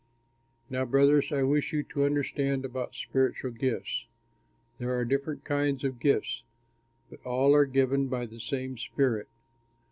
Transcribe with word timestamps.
Now 0.67 0.83
brothers, 0.83 1.31
I 1.31 1.43
wish 1.43 1.73
you 1.73 1.83
to 1.93 2.05
understand 2.05 2.65
about 2.65 2.95
spiritual 2.95 3.51
gifts. 3.51 4.07
There 4.79 4.97
are 4.97 5.05
different 5.05 5.43
kinds 5.45 5.83
of 5.83 5.99
gifts, 5.99 6.41
but 7.11 7.21
all 7.23 7.53
are 7.53 7.67
given 7.67 8.07
by 8.07 8.25
the 8.25 8.39
same 8.39 8.79
Spirit. 8.79 9.27